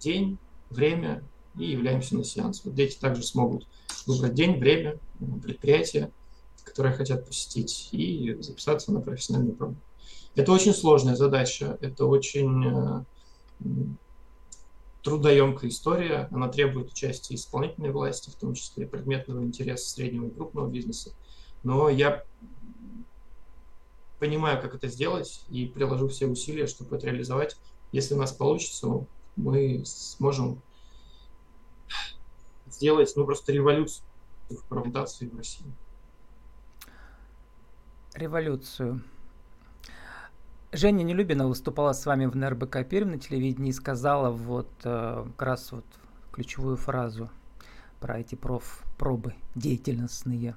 день, 0.00 0.38
время 0.70 1.22
и 1.58 1.66
являемся 1.66 2.16
на 2.16 2.24
сеанс. 2.24 2.64
Вот 2.64 2.74
дети 2.74 2.98
также 2.98 3.22
смогут 3.22 3.66
выбрать 4.06 4.32
день, 4.32 4.58
время, 4.58 4.98
предприятие, 5.42 6.10
которые 6.64 6.94
хотят 6.94 7.26
посетить, 7.26 7.90
и 7.92 8.34
записаться 8.40 8.92
на 8.92 9.02
профессиональную 9.02 9.54
пробу. 9.54 9.76
Это 10.36 10.52
очень 10.52 10.72
сложная 10.72 11.16
задача, 11.16 11.76
это 11.82 12.06
очень 12.06 12.64
э, 12.64 13.04
трудоемкая 15.02 15.70
история, 15.70 16.28
она 16.30 16.48
требует 16.48 16.92
участия 16.92 17.34
исполнительной 17.34 17.90
власти, 17.90 18.30
в 18.30 18.34
том 18.36 18.54
числе 18.54 18.86
предметного 18.86 19.42
интереса 19.42 19.90
среднего 19.90 20.26
и 20.26 20.30
крупного 20.30 20.68
бизнеса. 20.68 21.12
Но 21.62 21.88
я 21.88 22.24
понимаю, 24.18 24.60
как 24.60 24.74
это 24.74 24.88
сделать, 24.88 25.44
и 25.48 25.66
приложу 25.66 26.08
все 26.08 26.26
усилия, 26.26 26.66
чтобы 26.66 26.96
это 26.96 27.06
реализовать. 27.06 27.56
Если 27.90 28.14
у 28.14 28.18
нас 28.18 28.32
получится, 28.32 29.06
мы 29.36 29.82
сможем 29.84 30.62
сделать 32.66 33.12
ну, 33.16 33.24
просто 33.24 33.52
революцию 33.52 34.04
в 34.50 34.64
провокации 34.68 35.26
в 35.26 35.36
России 35.36 35.66
революцию. 38.14 39.02
Женя 40.74 41.02
Нелюбина 41.02 41.46
выступала 41.46 41.92
с 41.92 42.06
вами 42.06 42.24
в 42.24 42.34
НРБК 42.34 42.88
Пермь 42.88 43.10
на 43.10 43.18
телевидении 43.18 43.68
и 43.68 43.74
сказала 43.74 44.30
вот 44.30 44.70
э, 44.84 45.26
как 45.36 45.42
раз 45.46 45.70
вот 45.70 45.84
ключевую 46.32 46.78
фразу 46.78 47.28
про 48.00 48.20
эти 48.20 48.36
проф, 48.36 48.82
пробы 48.96 49.34
деятельностные. 49.54 50.52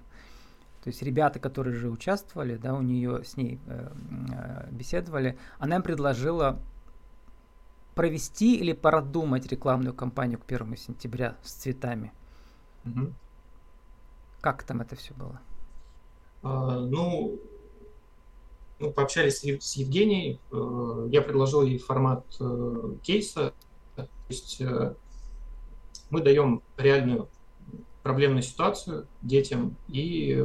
То 0.84 0.90
есть 0.90 1.02
ребята, 1.02 1.40
которые 1.40 1.76
же 1.76 1.90
участвовали, 1.90 2.56
да, 2.56 2.76
у 2.76 2.82
нее 2.82 3.26
с 3.26 3.36
ней 3.36 3.60
э, 3.68 3.92
э, 4.32 4.70
беседовали, 4.72 5.38
она 5.60 5.76
им 5.76 5.82
предложила 5.82 6.60
провести 7.94 8.56
или 8.56 8.72
продумать 8.72 9.48
рекламную 9.48 9.94
кампанию 9.94 10.40
к 10.40 10.46
первому 10.46 10.78
сентября 10.78 11.36
с 11.44 11.52
цветами. 11.52 12.14
Угу. 12.86 13.14
Как 14.40 14.64
там 14.64 14.80
это 14.80 14.96
все 14.96 15.14
было? 15.14 15.42
А, 16.42 16.80
ну, 16.80 17.38
ну, 18.80 18.92
пообщались 18.92 19.40
с 19.40 19.74
Евгенией, 19.76 20.40
э, 20.52 21.08
я 21.12 21.22
предложил 21.22 21.64
ей 21.64 21.78
формат 21.78 22.26
э, 22.40 22.96
кейса, 23.04 23.54
то 23.96 24.08
есть 24.28 24.60
э, 24.60 24.94
мы 26.10 26.22
даем 26.22 26.62
реальную 26.78 27.30
проблемную 28.04 28.44
ситуацию 28.44 29.08
детям 29.22 29.78
и 29.88 30.44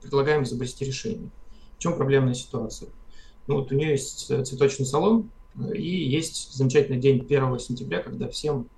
предлагаем 0.00 0.44
изобрести 0.44 0.84
решение. 0.84 1.28
В 1.76 1.78
чем 1.80 1.96
проблемная 1.96 2.34
ситуация? 2.34 2.88
Ну, 3.46 3.56
вот 3.56 3.70
у 3.72 3.74
нее 3.74 3.90
есть 3.90 4.26
цветочный 4.26 4.86
салон, 4.86 5.30
и 5.74 5.82
есть 5.82 6.54
замечательный 6.54 6.98
день 6.98 7.20
1 7.20 7.58
сентября, 7.58 8.02
когда 8.02 8.28
всем 8.28 8.68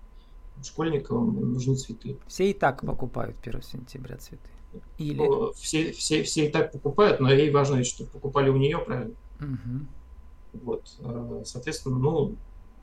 школьникам 0.65 1.53
нужны 1.53 1.77
цветы. 1.77 2.19
Все 2.27 2.51
и 2.51 2.55
так 2.55 2.81
покупают 2.81 3.37
1 3.45 3.63
сентября 3.63 4.17
цветы. 4.17 4.51
Или... 4.99 5.55
Все, 5.55 5.93
все, 5.93 6.23
все 6.23 6.47
и 6.47 6.51
так 6.51 6.73
покупают, 6.73 7.21
но 7.21 7.31
ей 7.33 7.51
важно, 7.51 7.83
чтобы 7.85 8.11
покупали 8.11 8.51
у 8.51 8.57
нее, 8.57 8.79
правильно? 8.79 9.15
Угу. 9.41 10.63
Вот, 10.65 10.97
э, 11.01 11.43
соответственно, 11.45 11.99
ну, 11.99 12.37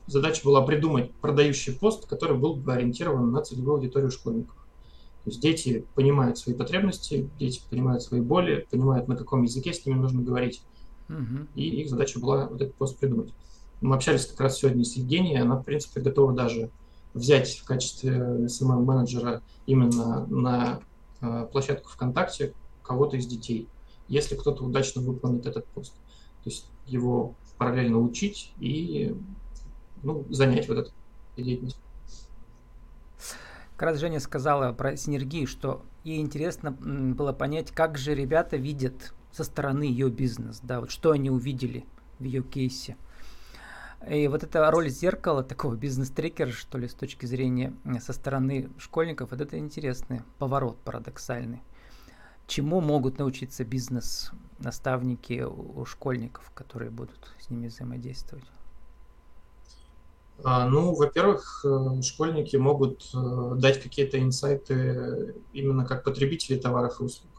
задача 0.06 0.44
была 0.44 0.62
придумать 0.62 1.12
продающий 1.12 1.74
пост, 1.74 2.06
который 2.06 2.36
был 2.36 2.54
бы 2.54 2.72
ориентирован 2.72 3.32
на 3.32 3.42
целевую 3.42 3.76
аудиторию 3.76 4.10
школьников. 4.10 4.56
То 5.24 5.30
есть 5.30 5.40
дети 5.40 5.84
понимают 5.94 6.36
свои 6.38 6.54
потребности, 6.54 7.28
дети 7.38 7.62
понимают 7.70 8.02
свои 8.02 8.20
боли, 8.20 8.66
понимают, 8.70 9.08
на 9.08 9.16
каком 9.16 9.42
языке 9.42 9.72
с 9.72 9.84
ними 9.86 9.98
нужно 9.98 10.22
говорить. 10.22 10.62
Угу. 11.08 11.48
И 11.54 11.80
их 11.80 11.88
задача 11.88 12.20
была 12.20 12.46
вот 12.46 12.60
этот 12.60 12.74
пост 12.74 12.98
придумать. 12.98 13.32
Мы 13.80 13.96
общались 13.96 14.26
как 14.26 14.40
раз 14.40 14.58
сегодня 14.58 14.84
с 14.84 14.94
Евгенией, 14.94 15.40
она, 15.40 15.56
в 15.56 15.64
принципе, 15.64 16.00
готова 16.00 16.32
даже 16.32 16.70
взять 17.14 17.56
в 17.56 17.64
качестве 17.64 18.12
SMM-менеджера 18.46 19.42
именно 19.66 20.26
на 20.26 20.80
площадку 21.52 21.88
ВКонтакте 21.90 22.54
кого-то 22.82 23.16
из 23.16 23.26
детей, 23.26 23.68
если 24.08 24.36
кто-то 24.36 24.64
удачно 24.64 25.02
выполнит 25.02 25.46
этот 25.46 25.66
пост. 25.66 25.94
То 26.42 26.50
есть 26.50 26.70
его 26.86 27.34
параллельно 27.56 27.98
учить 27.98 28.52
и 28.58 29.16
ну, 30.02 30.24
занять 30.28 30.68
вот 30.68 30.78
эту 30.78 30.90
деятельность. 31.36 31.78
Как 33.76 33.90
раз 33.90 33.98
Женя 33.98 34.20
сказала 34.20 34.72
про 34.72 34.96
синергию, 34.96 35.46
что 35.46 35.82
ей 36.04 36.20
интересно 36.20 36.70
было 36.70 37.32
понять, 37.32 37.72
как 37.72 37.98
же 37.98 38.14
ребята 38.14 38.56
видят 38.56 39.14
со 39.32 39.42
стороны 39.42 39.82
ее 39.82 40.10
бизнес, 40.10 40.60
да, 40.62 40.80
вот 40.80 40.90
что 40.90 41.10
они 41.10 41.30
увидели 41.30 41.84
в 42.18 42.24
ее 42.24 42.42
кейсе. 42.42 42.96
И 44.10 44.28
вот 44.28 44.42
эта 44.42 44.70
роль 44.70 44.88
зеркала, 44.90 45.42
такого 45.42 45.74
бизнес-трекера, 45.74 46.50
что 46.50 46.78
ли, 46.78 46.88
с 46.88 46.94
точки 46.94 47.26
зрения 47.26 47.72
со 48.00 48.12
стороны 48.12 48.70
школьников, 48.78 49.30
вот 49.30 49.40
это 49.40 49.58
интересный 49.58 50.22
поворот 50.38 50.76
парадоксальный. 50.84 51.62
Чему 52.46 52.80
могут 52.80 53.18
научиться 53.18 53.64
бизнес-наставники 53.64 55.44
у 55.46 55.84
школьников, 55.86 56.50
которые 56.54 56.90
будут 56.90 57.32
с 57.40 57.48
ними 57.48 57.68
взаимодействовать? 57.68 58.44
А, 60.42 60.68
ну, 60.68 60.94
во-первых, 60.94 61.64
э, 61.64 62.02
школьники 62.02 62.56
могут 62.56 63.08
э, 63.14 63.54
дать 63.56 63.80
какие-то 63.80 64.18
инсайты 64.18 65.36
именно 65.52 65.86
как 65.86 66.02
потребители 66.02 66.58
товаров 66.58 67.00
и 67.00 67.04
услуг. 67.04 67.30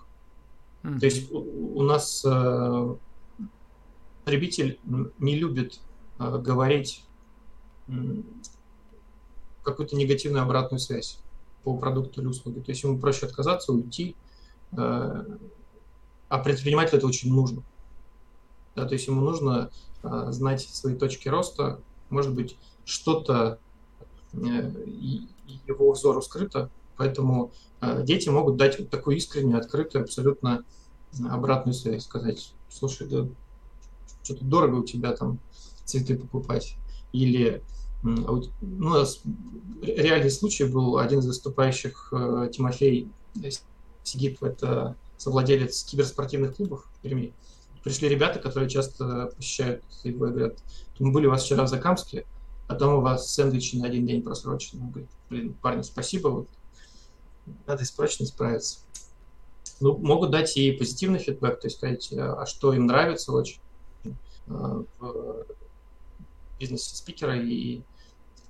Mm-hmm. 0.84 1.00
То 1.00 1.05
есть 1.05 1.31
у, 1.31 1.79
у 1.79 1.84
нас 1.84 2.24
э, 2.25 2.95
потребитель 4.24 4.79
не 5.19 5.36
любит 5.36 5.74
э, 5.75 5.85
говорить 6.17 7.03
э, 7.88 7.93
какую-то 9.63 9.95
негативную 9.95 10.43
обратную 10.43 10.79
связь 10.79 11.19
по 11.63 11.77
продукту 11.77 12.22
или 12.22 12.27
услуге. 12.27 12.62
То 12.62 12.72
есть 12.72 12.84
ему 12.84 13.00
проще 13.00 13.25
отказаться, 13.25 13.74
уйти, 13.74 14.15
э, 14.72 15.25
а 16.29 16.39
предпринимателю 16.39 16.98
это 16.98 17.07
очень 17.07 17.34
нужно. 17.34 17.63
Да, 18.75 18.86
то 18.86 18.93
есть 18.93 19.07
ему 19.07 19.22
нужно 19.22 19.72
э, 20.03 20.31
знать 20.31 20.62
свои 20.62 20.95
точки 20.95 21.27
роста, 21.27 21.79
может 22.10 22.34
быть, 22.34 22.57
что-то 22.86 23.60
его 24.34 25.93
взору 25.93 26.22
скрыто, 26.22 26.69
поэтому 26.98 27.53
дети 28.03 28.27
могут 28.27 28.57
дать 28.57 28.77
вот 28.77 28.89
такую 28.89 29.15
искреннюю, 29.15 29.57
открытую, 29.57 30.03
абсолютно 30.03 30.65
обратную 31.29 31.74
связь, 31.74 32.03
сказать, 32.03 32.53
слушай, 32.69 33.07
да 33.07 33.29
что-то 34.25 34.43
дорого 34.43 34.75
у 34.75 34.84
тебя 34.84 35.13
там 35.13 35.39
цветы 35.86 36.18
покупать, 36.18 36.75
или 37.13 37.63
ну, 38.04 38.44
у 38.62 38.89
нас 38.89 39.22
реальный 39.82 40.30
случай 40.30 40.65
был 40.65 41.00
один 41.00 41.20
из 41.20 41.27
выступающих 41.27 42.10
э, 42.12 42.50
Тимофей 42.51 43.10
Сигип, 44.04 44.44
это 44.44 44.96
совладелец 45.18 45.84
киберспортивных 45.84 46.56
клубов 46.56 46.86
в 46.86 47.01
Перми. 47.01 47.34
Пришли 47.84 48.08
ребята, 48.10 48.39
которые 48.39 48.70
часто 48.70 49.32
посещают 49.36 49.84
его 50.04 50.27
и 50.27 50.30
говорят, 50.30 50.60
мы 51.00 51.12
были 51.12 51.25
у 51.25 51.32
вас 51.32 51.44
вчера 51.44 51.63
в 51.63 51.68
Закамске, 51.68 52.25
а 52.68 52.75
там 52.75 52.96
у 52.96 53.01
вас 53.01 53.32
сэндвичи 53.32 53.77
на 53.77 53.88
один 53.88 54.06
день 54.06 54.22
просрочены. 54.22 54.84
Он 54.84 54.89
говорит, 54.92 55.10
блин, 55.30 55.54
парни, 55.62 55.82
спасибо, 55.82 56.27
вот 56.30 56.50
надо 57.65 57.86
срочно 57.86 58.25
справиться. 58.25 58.80
Ну, 59.80 59.98
могут 59.98 60.32
дать 60.32 60.56
и 60.58 60.72
позитивный 60.72 61.20
фидбэк, 61.20 61.60
то 61.60 61.68
есть 61.68 61.77
сказать, 61.77 62.13
а 62.13 62.46
что 62.46 62.74
им 62.74 62.86
нравится 62.86 63.32
очень 63.32 63.60
э, 64.48 64.84
бизнесе 66.59 66.95
спикера 66.95 67.38
и 67.38 67.81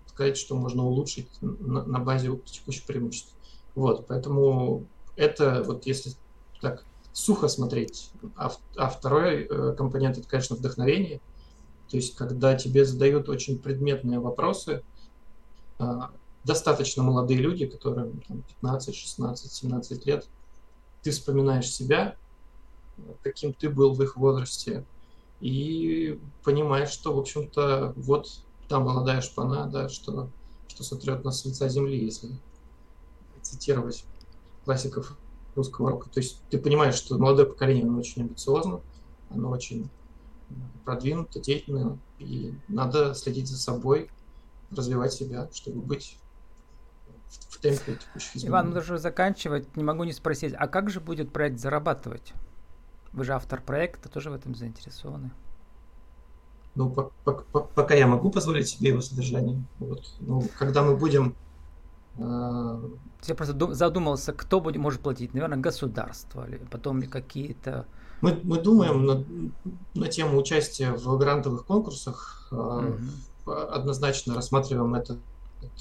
сказать, 0.08 0.38
что 0.38 0.56
можно 0.56 0.84
улучшить 0.84 1.30
на, 1.42 1.84
на 1.84 2.00
базе 2.00 2.30
текущих 2.46 2.86
преимуществ. 2.86 3.34
Вот, 3.76 4.08
поэтому 4.08 4.86
это 5.16 5.64
вот 5.66 5.86
если 5.86 6.14
так 6.62 6.86
сухо 7.12 7.48
смотреть, 7.48 8.12
а, 8.36 8.52
а 8.76 8.90
второй 8.90 9.44
э, 9.44 9.76
компонент 9.78 10.18
это, 10.18 10.28
конечно, 10.28 10.56
вдохновение. 10.56 11.22
То 11.90 11.98
есть, 11.98 12.16
когда 12.16 12.56
тебе 12.56 12.86
задают 12.86 13.30
очень 13.30 13.58
предметные 13.58 14.20
вопросы, 14.20 14.84
э, 15.80 16.00
достаточно 16.44 17.04
молодые 17.04 17.40
люди, 17.40 17.66
которым 17.66 18.22
там, 18.28 18.42
15, 18.62 18.96
16, 18.96 19.52
17 19.52 20.06
лет, 20.06 20.28
ты 21.04 21.12
вспоминаешь 21.12 21.70
себя, 21.70 22.16
каким 23.24 23.54
ты 23.54 23.70
был 23.70 23.94
в 23.94 24.02
их 24.04 24.18
возрасте, 24.18 24.86
и 25.40 26.20
понимаешь, 26.44 26.90
что, 26.90 27.14
в 27.14 27.20
общем-то, 27.20 27.94
вот 27.96 28.42
та 28.68 28.80
молодая 28.80 29.22
шпана, 29.22 29.68
да, 29.68 29.90
что, 29.90 30.30
что 30.68 30.84
сотрет 30.84 31.24
нас 31.24 31.42
с 31.42 31.46
лица 31.46 31.68
земли, 31.70 32.04
если 32.04 32.30
цитировать 33.42 34.06
классиков 34.64 35.18
русского 35.56 35.92
рока. 35.92 36.10
То 36.10 36.20
есть 36.20 36.42
ты 36.50 36.58
понимаешь, 36.58 36.96
что 36.96 37.18
молодое 37.18 37.48
поколение, 37.48 37.84
оно 37.84 38.00
очень 38.00 38.24
амбициозно, 38.24 38.82
оно 39.30 39.50
очень 39.50 39.90
продвинуто, 40.84 41.40
деятельно, 41.40 41.98
и 42.20 42.54
надо 42.68 43.14
следить 43.14 43.48
за 43.48 43.58
собой, 43.58 44.10
развивать 44.72 45.14
себя, 45.14 45.50
чтобы 45.54 45.82
быть 45.82 46.18
в, 47.28 47.56
в 47.56 47.60
темпе 47.60 47.96
текущих 47.96 48.36
изменений. 48.36 48.50
Иван, 48.50 48.70
нужно 48.72 48.98
заканчивать. 48.98 49.76
Не 49.76 49.84
могу 49.84 50.04
не 50.04 50.14
спросить, 50.14 50.54
а 50.58 50.68
как 50.68 50.90
же 50.90 51.00
будет 51.00 51.32
проект 51.32 51.60
зарабатывать? 51.60 52.34
Вы 53.16 53.24
же 53.24 53.34
автор 53.34 53.62
проекта, 53.62 54.10
тоже 54.10 54.30
в 54.30 54.34
этом 54.34 54.56
заинтересованы. 54.56 55.32
Ну, 56.76 56.90
по, 56.90 57.14
по, 57.24 57.32
по, 57.32 57.62
пока 57.62 57.96
я 57.96 58.08
могу 58.08 58.30
позволить 58.30 58.68
себе 58.68 58.90
его 58.90 59.00
содержание. 59.00 59.64
Вот. 59.80 60.04
Ну, 60.20 60.46
когда 60.60 60.84
мы 60.84 60.98
будем... 60.98 61.34
Э... 62.18 62.90
Я 63.24 63.36
просто 63.36 63.74
задумался, 63.74 64.34
кто 64.34 64.60
будет, 64.60 64.76
может 64.82 65.00
платить. 65.00 65.34
Наверное, 65.34 65.58
государство, 65.58 66.46
или 66.46 66.58
потом 66.70 67.02
какие-то... 67.04 67.86
Мы, 68.20 68.38
мы 68.44 68.60
думаем 68.60 69.06
на, 69.06 69.24
на 69.94 70.08
тему 70.10 70.38
участия 70.38 70.92
в 70.92 71.18
грантовых 71.18 71.66
конкурсах. 71.66 72.50
Угу. 72.52 73.52
Однозначно 73.52 74.36
рассматриваем 74.36 74.94
это 74.94 75.18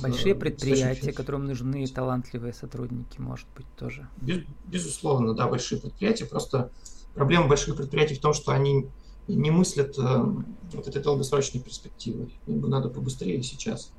Большие 0.01 0.35
предприятия, 0.35 1.13
которым 1.13 1.47
нужны 1.47 1.87
талантливые 1.87 2.53
сотрудники, 2.53 3.21
может 3.21 3.47
быть, 3.57 3.67
тоже. 3.77 4.09
Без, 4.21 4.45
безусловно, 4.67 5.35
да, 5.35 5.49
большие 5.49 5.81
предприятия. 5.81 6.27
Просто 6.27 6.71
проблема 7.15 7.49
больших 7.49 7.77
предприятий 7.77 8.15
в 8.15 8.21
том, 8.21 8.35
что 8.35 8.53
они 8.53 8.89
не 9.27 9.51
мыслят 9.51 9.99
э, 9.99 10.25
вот 10.73 10.87
этой 10.87 11.03
долгосрочной 11.03 11.61
перспективой. 11.61 12.39
Им 12.47 12.61
бы 12.61 12.69
надо 12.69 12.89
побыстрее 12.89 13.43
сейчас. 13.43 13.93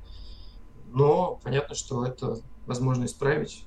Но 0.92 1.40
понятно, 1.42 1.74
что 1.74 2.04
это 2.04 2.38
возможно 2.66 3.04
исправить. 3.06 3.66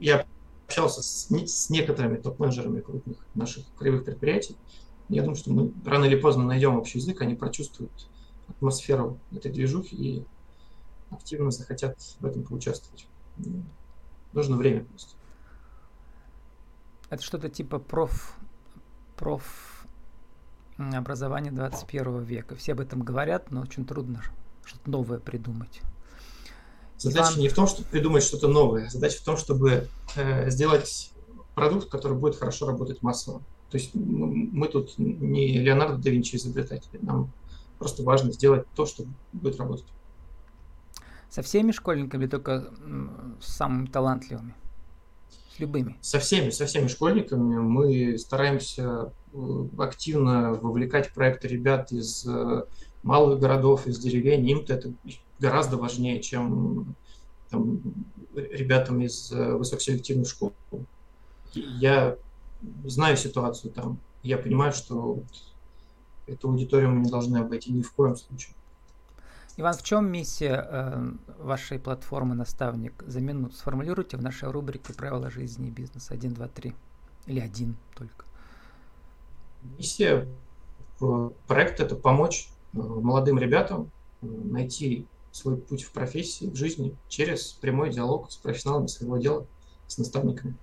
Я 0.00 0.26
общался 0.66 1.02
с, 1.02 1.28
с 1.30 1.70
некоторыми 1.70 2.16
топ-менеджерами 2.16 2.80
крупных 2.80 3.18
наших 3.34 3.64
краевых 3.76 4.04
предприятий. 4.04 4.56
Я 5.08 5.22
думаю, 5.22 5.36
что 5.36 5.52
мы 5.52 5.72
рано 5.84 6.04
или 6.04 6.16
поздно 6.16 6.44
найдем 6.44 6.76
общий 6.76 6.98
язык, 6.98 7.20
они 7.20 7.34
прочувствуют 7.34 8.08
атмосферу 8.48 9.18
этой 9.32 9.50
движухи 9.50 9.96
и 9.96 10.24
активно 11.10 11.50
захотят 11.50 11.98
в 12.20 12.24
этом 12.24 12.44
поучаствовать. 12.44 13.06
Нужно 14.32 14.56
время 14.56 14.84
просто. 14.84 15.13
Это 17.10 17.22
что-то 17.22 17.48
типа 17.48 17.78
проф, 17.78 18.36
проф 19.16 19.86
образования 20.78 21.50
21 21.50 22.22
века. 22.22 22.56
Все 22.56 22.72
об 22.72 22.80
этом 22.80 23.02
говорят, 23.02 23.50
но 23.50 23.60
очень 23.60 23.84
трудно 23.84 24.22
что-то 24.64 24.90
новое 24.90 25.18
придумать. 25.18 25.80
Задача 26.96 27.32
Иван... 27.32 27.40
не 27.40 27.48
в 27.48 27.54
том, 27.54 27.66
чтобы 27.66 27.88
придумать 27.88 28.22
что-то 28.22 28.48
новое. 28.48 28.88
Задача 28.88 29.18
в 29.18 29.24
том, 29.24 29.36
чтобы 29.36 29.88
э, 30.16 30.50
сделать 30.50 31.12
продукт, 31.54 31.88
который 31.90 32.16
будет 32.16 32.36
хорошо 32.36 32.66
работать 32.66 33.02
массово. 33.02 33.40
То 33.70 33.78
есть 33.78 33.94
мы, 33.94 34.26
мы 34.52 34.68
тут 34.68 34.98
не 34.98 35.58
Леонардо 35.58 35.98
да 35.98 36.10
Винчи 36.10 36.36
изобретатели. 36.36 36.98
Нам 37.02 37.30
просто 37.78 38.02
важно 38.02 38.32
сделать 38.32 38.66
то, 38.74 38.86
что 38.86 39.04
будет 39.32 39.58
работать. 39.58 39.86
Со 41.28 41.42
всеми 41.42 41.72
школьниками 41.72 42.22
или 42.22 42.30
только 42.30 42.70
с 43.40 43.54
самыми 43.54 43.86
талантливыми? 43.86 44.54
С 45.54 45.60
любыми? 45.60 45.96
Со 46.00 46.18
всеми, 46.18 46.50
со 46.50 46.66
всеми 46.66 46.88
школьниками. 46.88 47.58
Мы 47.58 48.18
стараемся 48.18 49.12
э, 49.32 49.66
активно 49.78 50.54
вовлекать 50.54 51.08
в 51.08 51.14
проекты 51.14 51.46
ребят 51.46 51.92
из 51.92 52.26
э, 52.26 52.64
малых 53.04 53.38
городов, 53.38 53.86
из 53.86 53.98
деревень. 53.98 54.48
Им-то 54.48 54.74
это 54.74 54.92
гораздо 55.38 55.76
важнее, 55.76 56.20
чем 56.20 56.96
там, 57.50 57.80
ребятам 58.34 59.00
из 59.00 59.30
э, 59.30 59.54
высокоселективных 59.54 60.28
школ. 60.28 60.52
Я 61.54 62.16
знаю 62.84 63.16
ситуацию 63.16 63.72
там. 63.72 63.98
Я 64.24 64.38
понимаю, 64.38 64.72
что 64.72 65.20
эту 66.26 66.48
аудиторию 66.48 66.90
мы 66.90 67.04
не 67.04 67.10
должны 67.10 67.36
обойти 67.36 67.70
ни 67.72 67.82
в 67.82 67.92
коем 67.92 68.16
случае. 68.16 68.54
Иван, 69.56 69.74
в 69.74 69.82
чем 69.84 70.10
миссия 70.10 70.66
э, 70.68 71.12
вашей 71.38 71.78
платформы 71.78 72.34
«Наставник» 72.34 73.04
за 73.06 73.20
минуту? 73.20 73.54
Сформулируйте 73.54 74.16
в 74.16 74.22
нашей 74.22 74.50
рубрике 74.50 74.92
«Правила 74.92 75.30
жизни 75.30 75.68
и 75.68 75.70
бизнеса» 75.70 76.14
1, 76.14 76.34
2, 76.34 76.48
3. 76.48 76.74
Или 77.26 77.38
один 77.38 77.76
только. 77.96 78.24
Миссия 79.78 80.26
проекта– 81.46 81.82
это 81.84 81.94
помочь 81.94 82.48
э, 82.72 82.78
молодым 82.78 83.38
ребятам 83.38 83.92
э, 84.22 84.26
найти 84.26 85.06
свой 85.30 85.56
путь 85.56 85.84
в 85.84 85.92
профессии, 85.92 86.46
в 86.46 86.56
жизни 86.56 86.96
через 87.08 87.52
прямой 87.52 87.90
диалог 87.90 88.32
с 88.32 88.36
профессионалами 88.36 88.88
своего 88.88 89.18
дела, 89.18 89.46
с 89.86 89.98
наставниками. 89.98 90.56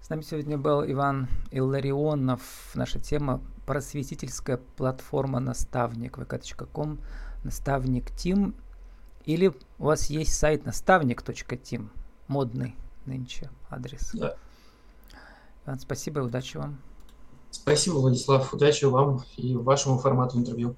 С 0.00 0.08
нами 0.08 0.22
сегодня 0.22 0.56
был 0.56 0.82
Иван 0.82 1.28
Илларионов. 1.50 2.40
Наша 2.74 2.98
тема– 2.98 3.42
просветительская 3.68 4.56
платформа 4.56 5.40
«Наставник» 5.40 6.16
vk.com, 6.16 6.98
«Наставник 7.44 8.10
Тим». 8.12 8.54
Или 9.26 9.48
у 9.78 9.84
вас 9.84 10.06
есть 10.06 10.32
сайт 10.38 10.64
наставник.тим, 10.64 11.90
модный 12.28 12.76
нынче 13.04 13.50
адрес. 13.68 14.12
Да. 14.14 14.36
Иван, 15.66 15.80
спасибо 15.80 16.20
и 16.20 16.24
удачи 16.24 16.56
вам. 16.56 16.78
Спасибо, 17.50 17.96
Владислав. 17.96 18.54
Удачи 18.54 18.86
вам 18.86 19.22
и 19.36 19.54
вашему 19.54 19.98
формату 19.98 20.38
интервью. 20.38 20.74